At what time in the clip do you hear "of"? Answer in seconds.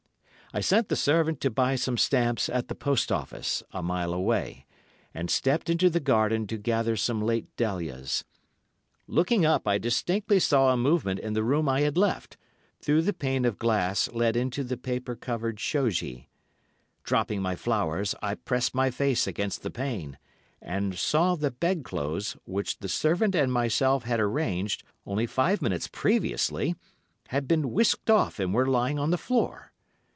13.45-13.57